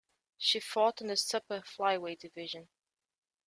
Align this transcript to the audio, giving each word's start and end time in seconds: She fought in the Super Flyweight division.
She 0.39 0.59
fought 0.59 0.99
in 1.01 1.05
the 1.09 1.15
Super 1.15 1.61
Flyweight 1.61 2.17
division. 2.21 2.69